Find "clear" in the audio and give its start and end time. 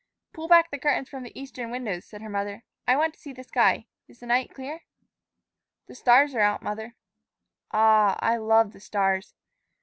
4.51-4.81